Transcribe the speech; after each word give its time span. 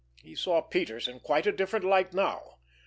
He 0.23 0.33
saw 0.33 0.63
Peters 0.63 1.07
in 1.07 1.19
quite 1.19 1.45
a 1.45 1.51
different 1.51 1.85
light 1.85 2.11
now! 2.11 2.55